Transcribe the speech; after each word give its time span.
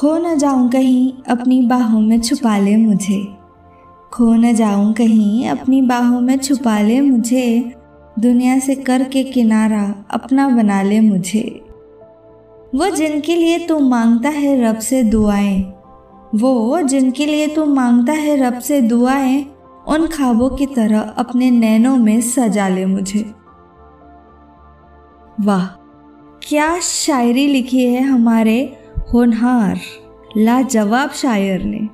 खो 0.00 0.18
न 0.18 0.38
जाऊँ 0.38 0.70
कहीं, 0.70 1.12
अपनी 1.28 1.62
बाहों 1.62 2.00
में 2.00 2.20
छुपा 2.20 2.58
ले 2.58 2.76
मुझे। 2.76 3.28
खो 4.12 4.34
न 4.34 4.54
जाऊँ 4.54 4.92
कहीं, 4.92 5.48
अपनी 5.48 5.82
बाहों 5.82 6.20
में 6.20 6.38
छुपा 6.38 6.80
ले 6.80 7.00
मुझे। 7.00 7.72
दुनिया 8.18 8.58
से 8.58 8.74
करके 8.74 9.24
किनारा 9.24 10.04
अपना 10.10 10.48
बना 10.48 10.82
ले 10.82 11.00
मुझे। 11.00 11.64
वो 12.74 12.90
जिनके 12.90 13.36
लिए 13.36 13.58
तू 13.58 13.78
माँगता 13.78 14.28
है 14.28 14.64
रब 14.64 14.78
से 14.78 15.02
दुआएँ, 15.02 15.72
वो 16.34 16.82
जिनके 16.82 17.26
लिए 17.26 17.46
तू 17.46 17.64
माँगता 17.64 18.12
है 18.12 18.46
रब 18.46 18.58
से 18.58 18.80
दुआएँ, 18.80 19.46
उन 19.88 20.06
ख्वाबों 20.06 20.50
की 20.50 20.66
तरह 20.66 21.00
अपने 21.00 21.50
नैनों 21.50 21.96
में 21.96 22.20
सजा 22.20 22.68
ले 22.68 22.86
मुझे। 22.86 23.34
वाह, 25.40 25.66
क्या 26.48 26.80
शायरी 26.80 27.46
लिखी 27.46 27.84
है 27.84 28.02
हमारे 28.02 28.76
होनहार। 29.14 29.80
लाजवाब 30.36 31.10
शायर 31.10 31.62
ने, 31.62 31.88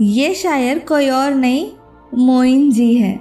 ये 0.00 0.34
शायर 0.34 0.78
कोई 0.78 1.08
और 1.08 1.34
नहीं, 1.34 1.70
मोइन 2.14 2.70
जी 2.70 2.94
है। 2.94 3.20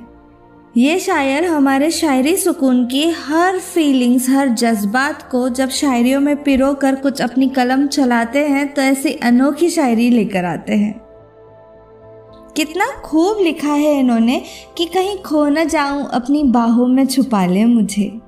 ये 0.77 0.99
शायर 0.99 1.45
हमारे 1.45 1.91
शायरी 1.91 2.35
सुकून 2.37 2.85
की 2.85 3.09
हर 3.09 3.59
फीलिंग्स 3.59 4.29
हर 4.29 4.49
जज्बात 4.49 5.29
को 5.31 5.49
जब 5.49 5.69
शायरियों 5.69 6.21
में 6.21 6.43
पिरो 6.43 6.73
कर 6.73 6.95
कुछ 6.95 7.21
अपनी 7.21 7.49
कलम 7.49 7.87
चलाते 7.87 8.47
हैं 8.47 8.73
तो 8.73 8.81
ऐसी 8.81 9.13
अनोखी 9.13 9.69
शायरी 9.69 10.09
लेकर 10.09 10.45
आते 10.45 10.73
हैं। 10.73 10.99
कितना 12.55 12.85
खूब 13.01 13.37
लिखा 13.41 13.73
है 13.73 13.99
इन्होंने 13.99 14.41
कि 14.77 14.85
कहीं 14.85 15.17
खो 15.17 15.45
न 15.45 15.67
जाऊँ, 15.67 16.09
अपनी 16.13 16.43
बाहों 16.43 16.87
में 16.87 17.05
छुपा 17.07 17.45
ले 17.45 17.65
मुझे। 17.65 18.21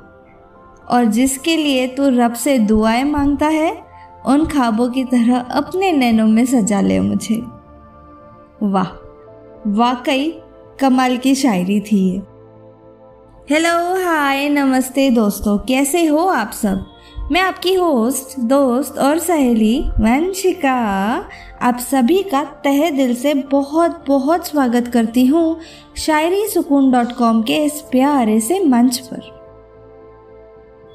और 0.89 1.05
जिसके 1.05 1.57
लिए 1.57 1.87
तू 1.87 2.09
रब 2.09 2.33
से 2.33 2.59
दुआएँ 2.59 3.03
माँगता 3.03 3.47
है 3.47 3.88
उन 4.25 4.45
ख्वाबों 4.45 4.89
की 4.89 5.03
तरह 5.03 5.39
अपने 5.39 5.91
नैनों 5.91 6.27
में 6.27 6.45
सजा 6.45 6.81
ले 6.81 6.99
मुझे। 6.99 7.35
वाह, 8.63 8.87
वाकई 9.67 10.41
कमाल 10.79 11.17
की 11.17 11.35
शायरी 11.35 11.79
थी 11.79 12.09
ये। 12.09 12.21
हेलो 13.49 14.05
हाय 14.05 14.49
नमस्ते 14.49 15.09
दोस्तों, 15.09 15.57
कैसे 15.57 16.05
हो 16.05 16.17
आप 16.17 16.51
सब? 16.51 16.85
मैं 17.31 17.41
आपकी 17.41 17.73
होस्ट 17.73 18.39
दोस्त 18.39 18.97
और 18.97 19.17
सहेली 19.17 19.79
वंशिका, 19.79 21.25
आप 21.61 21.77
सभी 21.77 22.23
का 22.23 22.43
तहे 22.43 22.91
दिल 22.91 23.15
से 23.15 23.33
बहुत 23.33 24.03
बहुत 24.07 24.47
स्वागत 24.47 24.87
करती 24.87 25.25
हूँ 25.25 25.59
शायरी 25.97 26.47
सुकून 26.47 26.91
डॉट 26.91 27.11
कॉम 27.11 27.41
के 27.41 27.57
इस 27.57 27.81
प्यारे 27.81 28.39
से 28.39 28.59
मंच 28.59 28.97
पर। 28.97 29.39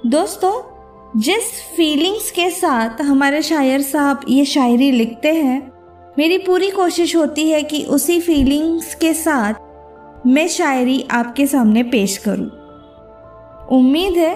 दोस्तों 0.06 0.73
जिस 1.16 1.50
फीलिंग्स 1.76 2.30
के 2.30 2.50
साथ 2.50 3.00
हमारे 3.00 3.42
शायर 3.42 3.82
साहब 3.82 4.20
ये 4.28 4.44
शायरी 4.44 4.90
लिखते 4.90 5.32
हैं, 5.32 5.72
मेरी 6.18 6.38
पूरी 6.38 6.70
कोशिश 6.70 7.16
होती 7.16 7.50
है 7.50 7.62
कि 7.62 7.84
उसी 7.84 8.20
फीलिंग्स 8.20 8.94
के 8.94 9.12
साथ 9.14 10.26
मैं 10.26 10.48
शायरी 10.48 11.06
आपके 11.10 11.46
सामने 11.46 11.82
पेश 11.82 12.16
करूँ। 12.18 12.46
उम्मीद 13.78 14.16
है 14.16 14.34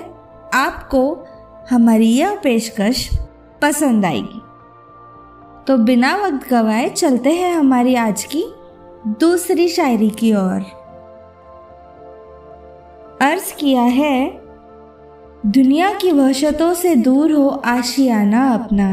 आपको 0.55 1.27
हमारी 1.71 2.09
यह 2.09 2.41
पेशकश 2.45 3.09
पसंद 3.63 4.05
आएगी 4.05 4.41
तो 5.67 5.77
बिना 5.77 6.15
वक्त 6.17 6.49
गवाए 6.51 6.89
चलते 6.89 7.31
हैं 7.31 7.55
हमारी 7.55 7.95
आज 7.95 8.25
की 8.25 8.45
दूसरी 9.21 9.69
शायरी 9.69 10.11
की 10.11 10.33
ओर 10.33 10.61
अर्ज़ 13.23 13.55
किया 13.55 13.83
है 13.83 14.48
दुनिया 15.47 15.93
की 15.95 16.11
वहशतों 16.13 16.73
से 16.75 16.95
दूर 16.97 17.33
हो 17.33 17.49
आशियाना 17.49 18.49
अपना। 18.55 18.89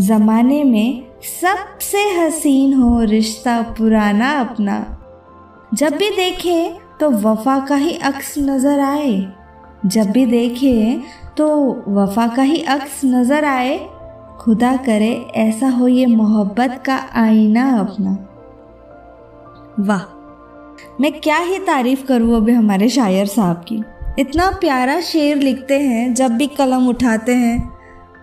ज़माने 0.00 0.62
में 0.64 1.02
सबसे 1.22 2.02
हसीन 2.10 2.72
हो 2.74 3.00
रिश्ता 3.00 3.60
पुराना 3.78 4.30
अपना। 4.40 4.76
जब 5.74 5.96
भी 5.96 6.08
देखे 6.10 6.72
तो 7.00 7.10
वफा 7.10 7.58
का 7.66 7.74
ही 7.74 7.92
अक्स 7.98 8.34
नज़र 8.38 8.80
आए। 8.80 9.12
जब 9.86 10.10
भी 10.10 10.24
देखे 10.26 11.00
तो 11.36 11.50
वफा 11.90 12.26
का 12.26 12.42
ही 12.42 12.62
अक्स 12.68 13.00
नज़र 13.04 13.44
आए। 13.44 13.78
खुदा 14.40 14.76
करे 14.76 15.12
ऐसा 15.36 15.68
हो 15.68 15.88
ये 15.88 16.06
मोहब्बत 16.06 16.82
का 16.86 16.98
आईना 17.16 17.70
अपना। 17.80 18.16
वाह, 19.80 20.02
मैं 21.00 21.12
क्या 21.20 21.38
ही 21.38 21.58
तारीफ़ 21.58 22.06
करूँ 22.06 22.36
अभी 22.36 22.52
हमारे 22.52 22.88
शायर 22.88 23.26
साहब 23.28 23.64
की। 23.68 23.82
इतना 24.20 24.50
प्यारा 24.50 25.00
शेर 25.00 25.36
लिखते 25.36 25.78
हैं, 25.78 26.14
जब 26.14 26.30
भी 26.30 26.46
कलम 26.46 26.88
उठाते 26.88 27.34
हैं, 27.34 27.70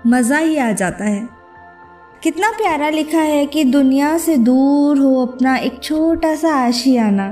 मज़ा 0.08 0.38
ही 0.38 0.58
आ 0.58 0.72
जाता 0.72 1.06
है। 1.06 1.28
कितना 2.24 2.50
प्यारा 2.50 2.90
लिखा 2.90 3.20
है 3.20 3.46
कि 3.46 3.64
दुनिया 3.64 4.18
से 4.18 4.38
दूर 4.38 4.98
हो 4.98 5.26
अपना 5.26 5.56
एक 5.56 5.80
छोटा 5.84 6.36
सा 6.36 6.54
आशियाना। 6.56 7.30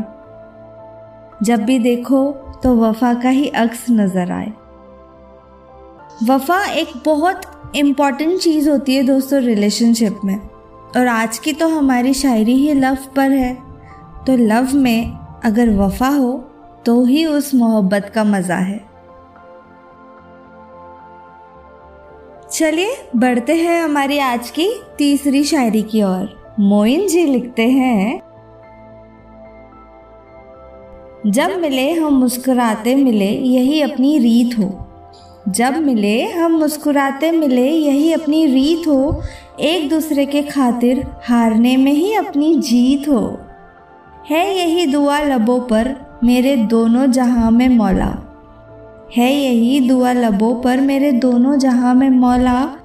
जब 1.44 1.64
भी 1.64 1.80
देखो 1.80 2.32
तो 2.64 2.76
वफा 2.76 3.14
का 3.14 3.30
ही 3.30 3.48
अक्स 3.48 3.86
नज़र 3.90 4.32
आए। 4.32 4.52
वफा 6.30 6.64
एक 6.66 6.88
बहुत 7.06 7.42
इंपॉर्टेंट 7.76 8.40
चीज़ 8.40 8.70
होती 8.70 8.96
है 8.96 9.04
दोस्तों 9.04 9.42
रिलेशनशिप 9.42 10.20
में। 10.26 10.38
और 10.98 11.08
आज 11.08 11.38
की 11.38 11.54
तो 11.54 11.68
हमारी 11.68 12.14
शायरी 12.14 12.56
ही 12.56 12.74
लव 12.74 12.98
पर 13.16 13.32
है। 13.32 13.54
तो 14.28 14.38
लव 14.38 14.76
में 14.76 15.18
अगर 15.46 15.70
वफा 15.70 16.08
हो 16.08 16.34
तो 16.86 17.06
ही 17.06 17.26
उस 17.26 17.56
मोहब्बत 17.56 18.12
का 18.16 18.24
मज़ा 18.24 18.56
है। 18.56 18.86
चलिए, 22.52 22.98
बढ़ते 23.16 23.56
हैं 23.56 23.84
हमारी 23.84 24.20
आज 24.20 24.50
की 24.50 24.82
तीसरी 24.98 25.44
शायरी 25.44 25.82
की 25.82 26.04
ओर। 26.04 26.56
मोइन 26.60 27.08
जी 27.08 27.26
लिखते 27.26 27.68
हैं, 27.70 28.22
जब 31.28 31.58
मिले 31.60 31.92
हम 31.92 32.14
मुस्कुराते 32.14 32.96
मिले, 32.96 33.30
यही 33.30 33.82
अपनी 33.82 34.20
रीत 34.20 34.60
हो। 34.60 34.88
जब 35.50 35.78
मिले 35.78 36.32
हम 36.32 36.52
मुस्कुराते 36.52 37.32
मिले, 37.32 37.70
यही 37.70 38.14
अपनी 38.14 38.46
रीत 38.46 38.88
हो। 38.88 39.22
एक 39.60 39.90
दूसरे 39.90 40.26
के 40.26 40.44
खातिर 40.44 41.08
हारने 41.24 41.78
में 41.78 41.92
ही 41.92 42.14
अपनी 42.14 42.56
जीत 42.56 43.10
हो। 43.10 43.40
है 44.30 44.58
यही 44.58 44.86
दुआ 44.86 45.20
लबों 45.20 45.60
पर 45.60 46.05
मेरे 46.26 46.56
दोनों 46.56 47.08
जहाँ 47.08 47.52
में 47.52 47.70
मौला। 47.70 48.16
है 49.18 49.34
यही 49.34 49.88
दुआ 49.88 50.14
लबों 50.14 50.62
पर 50.62 50.82
मेरे 50.82 51.12
दोनों 51.12 51.58
जहाँ 51.58 51.96
में 51.96 52.10
मौला। 52.10 52.78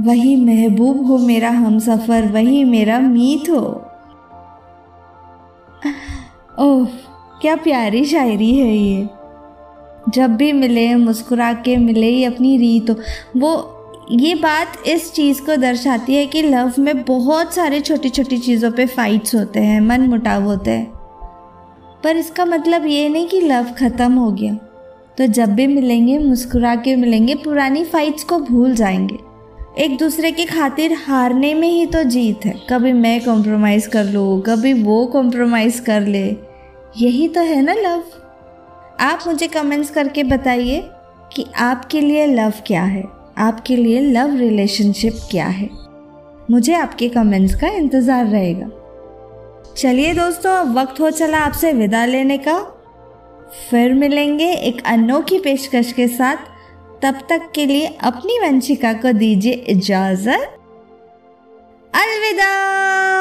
वही 0.00 0.36
महबूब 0.36 1.06
हो 1.06 1.18
मेरा 1.18 1.50
हम 1.50 1.78
सफ़र 1.78 2.26
वही 2.26 2.64
मेरा 2.64 2.98
मीत 2.98 3.50
हो। 3.50 3.84
ओह, 6.58 6.84
क्या 7.42 7.56
प्यारी 7.56 8.04
शायरी 8.04 8.58
है 8.58 8.76
ये। 8.76 9.08
जब 10.08 10.36
भी 10.36 10.52
मिले, 10.52 10.94
मुस्कुरा 10.94 11.52
के 11.52 11.76
मिले 11.76 12.08
ये 12.08 12.24
अपनी 12.24 12.56
रीत 12.56 12.90
हो। 12.90 12.96
वो, 13.36 13.76
ये 14.10 14.34
बात 14.34 14.72
इस 14.86 15.12
चीज़ 15.12 15.42
को 15.42 15.56
दर्शाती 15.56 16.14
है 16.14 16.26
कि 16.26 16.42
लव 16.42 16.72
में 16.78 17.02
बहुत 17.02 17.54
सारे 17.54 17.80
छोटी 17.80 18.08
छोटी 18.08 18.38
चीज़ों 18.38 18.70
पे 18.70 18.86
फाइट्स 18.86 19.34
होते 19.34 19.60
हैं 19.60 19.80
मन 19.80 20.00
मुटाव 20.00 20.42
होते 20.42 20.70
हैं। 20.70 20.99
पर 22.04 22.16
इसका 22.16 22.44
मतलब 22.44 22.86
ये 22.86 23.08
नहीं 23.08 23.28
कि 23.28 23.40
लव 23.40 23.64
ख़त्म 23.64 24.12
हो 24.12 24.32
गया। 24.32 24.54
तो 25.18 25.26
जब 25.26 25.48
भी 25.48 25.66
मिलेंगे, 25.66 26.18
मुस्कुरा 26.18 26.74
के 26.74 26.96
मिलेंगे, 26.96 27.34
पुरानी 27.34 27.84
फाइट्स 27.84 28.24
को 28.24 28.38
भूल 28.38 28.74
जाएँगे। 28.74 29.18
एक 29.84 29.98
दूसरे 29.98 30.32
की 30.32 30.44
खातिर 30.44 30.92
हारने 31.06 31.54
में 31.54 31.68
ही 31.68 31.86
तो 31.86 32.02
जीत 32.02 32.46
है। 32.46 32.54
कभी 32.70 32.92
मैं 32.92 33.24
कॉम्प्रोमाइज़ 33.24 33.88
कर 33.88 34.04
लूँ, 34.04 34.42
कभी 34.42 34.72
वो 34.72 35.06
कॉम्प्रोमाइज़ 35.06 35.82
कर 35.82 36.00
ले। 36.00 36.36
यही 36.98 37.28
तो 37.28 37.40
है 37.40 37.62
ना 37.62 37.72
लव 37.72 38.02
आप 39.00 39.24
मुझे 39.26 39.46
कमेंट्स 39.46 39.90
करके 39.90 40.24
बताइए 40.24 40.82
कि 41.32 41.46
आपके 41.58 42.00
लिए 42.00 42.26
लव 42.26 42.52
क्या 42.66 42.82
है? 42.82 43.04
आपके 43.38 43.76
लिए 43.76 44.00
लव 44.00 44.36
रिलेशनशिप 44.36 45.12
क्या 45.30 45.46
है? 45.46 45.70
मुझे 46.50 46.74
आपके 46.74 47.08
कमेंट्स 47.08 47.54
का 47.54 47.68
इंतज़ार 47.68 48.26
रहेगा। 48.26 48.70
चलिए 49.76 50.14
दोस्तों, 50.14 50.52
अब 50.52 50.78
वक्त 50.78 51.00
हो 51.00 51.10
चला 51.10 51.38
आपसे 51.38 51.72
विदा 51.72 52.04
लेने 52.04 52.38
का। 52.38 52.58
फिर 53.70 53.94
मिलेंगे 53.94 54.52
एक 54.52 54.82
अनोखी 54.86 55.38
पेशकश 55.38 55.92
के 55.92 56.08
साथ। 56.08 56.36
तब 57.02 57.14
तक 57.28 57.52
के 57.54 57.66
लिए 57.66 57.86
अपनी 57.86 58.38
वंशिका 58.38 58.92
को 58.92 59.12
दीजिए 59.12 59.52
इजाज़त। 59.52 60.56
अलविदा! 61.94 63.19